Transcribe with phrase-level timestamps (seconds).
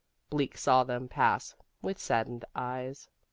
[0.31, 1.53] Bleak saw them pass
[1.83, 3.07] with saddened eyes.